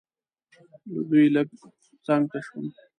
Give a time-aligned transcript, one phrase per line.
[0.93, 1.47] له دوی لږ
[2.05, 2.65] څنګ ته شوم.